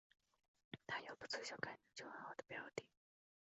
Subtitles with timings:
[0.87, 2.83] 她有个自小感情就很好的表弟